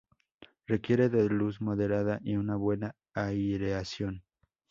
[0.65, 4.23] Requiere de luz moderada y una buena aireación.